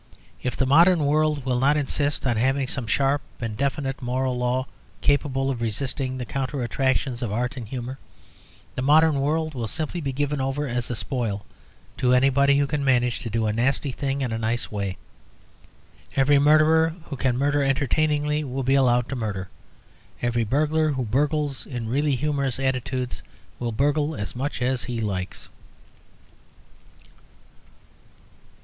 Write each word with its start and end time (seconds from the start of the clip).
If 0.41 0.57
the 0.57 0.65
modern 0.65 1.05
world 1.05 1.45
will 1.45 1.59
not 1.59 1.77
insist 1.77 2.25
on 2.25 2.35
having 2.35 2.67
some 2.67 2.87
sharp 2.87 3.21
and 3.39 3.55
definite 3.55 4.01
moral 4.01 4.35
law, 4.35 4.65
capable 5.01 5.51
of 5.51 5.61
resisting 5.61 6.17
the 6.17 6.25
counter 6.25 6.63
attractions 6.63 7.21
of 7.21 7.31
art 7.31 7.55
and 7.55 7.67
humour, 7.67 7.99
the 8.73 8.81
modern 8.81 9.21
world 9.21 9.53
will 9.53 9.67
simply 9.67 10.01
be 10.01 10.11
given 10.11 10.41
over 10.41 10.67
as 10.67 10.89
a 10.89 10.95
spoil 10.95 11.45
to 11.97 12.13
anybody 12.15 12.57
who 12.57 12.65
can 12.65 12.83
manage 12.83 13.19
to 13.19 13.29
do 13.29 13.45
a 13.45 13.53
nasty 13.53 13.91
thing 13.91 14.21
in 14.21 14.31
a 14.31 14.39
nice 14.39 14.71
way. 14.71 14.97
Every 16.15 16.39
murderer 16.39 16.95
who 17.11 17.15
can 17.15 17.37
murder 17.37 17.61
entertainingly 17.63 18.43
will 18.43 18.63
be 18.63 18.73
allowed 18.73 19.07
to 19.09 19.15
murder. 19.15 19.49
Every 20.19 20.43
burglar 20.43 20.89
who 20.93 21.05
burgles 21.05 21.67
in 21.67 21.87
really 21.89 22.15
humorous 22.15 22.59
attitudes 22.59 23.21
will 23.59 23.71
burgle 23.71 24.15
as 24.15 24.35
much 24.35 24.63
as 24.63 24.85
he 24.85 24.99
likes. 24.99 25.47